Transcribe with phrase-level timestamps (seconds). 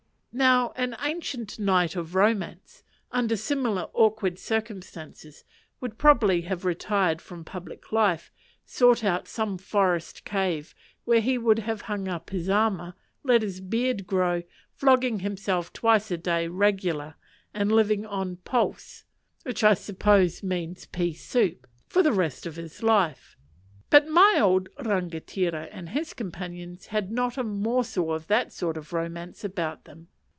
[0.33, 5.43] Now an ancient knight of romance, under similar awkward circumstances,
[5.81, 8.31] would probably have retired from public life,
[8.65, 12.93] sought out some forest cave, where he would have hung up his armour,
[13.25, 14.43] let his beard grow,
[14.73, 17.15] flogged himself twice a day "regular,"
[17.53, 19.03] and lived on "pulse"
[19.43, 23.35] which I suppose means pea soup for the rest of his life.
[23.89, 28.93] But my old rangatira and his companions had not a morsel of that sort of
[28.93, 30.07] romance about them.